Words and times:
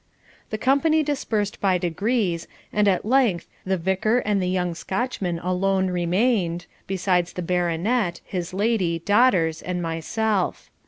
The 0.49 0.57
company 0.57 1.03
dispersed 1.03 1.61
by 1.61 1.77
degrees, 1.77 2.47
and 2.73 2.87
at 2.87 3.05
length 3.05 3.45
the 3.65 3.77
Vicar 3.77 4.17
and 4.17 4.41
the 4.41 4.49
young 4.49 4.73
Scotchman 4.73 5.37
alone 5.37 5.91
remained, 5.91 6.65
besides 6.87 7.33
the 7.33 7.43
Baronet, 7.43 8.19
his 8.25 8.51
lady, 8.51 8.97
daughters, 8.97 9.61
and 9.61 9.79
myself. 9.79 10.71